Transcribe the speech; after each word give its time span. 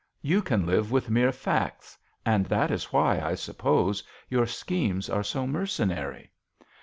You 0.23 0.41
can 0.41 0.65
live 0.65 0.91
with 0.91 1.11
mere 1.11 1.31
facts, 1.31 1.95
and 2.25 2.47
that 2.47 2.71
is 2.71 2.85
why, 2.91 3.19
I 3.21 3.35
suppose, 3.35 4.03
your 4.31 4.47
schemes 4.47 5.11
are 5.11 5.21
so 5.23 5.45
mercenary. 5.45 6.31